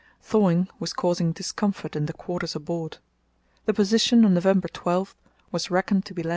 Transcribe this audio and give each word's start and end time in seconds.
Thawing 0.23 0.67
was 0.79 0.93
causing 0.93 1.31
discomfort 1.31 1.95
in 1.95 2.07
the 2.07 2.13
quarters 2.13 2.55
aboard. 2.55 2.97
The 3.65 3.73
position 3.75 4.25
on 4.25 4.33
November 4.33 4.67
12 4.67 5.15
was 5.51 5.69
reckoned 5.69 6.05
to 6.05 6.15
be 6.15 6.23
lat. 6.23 6.29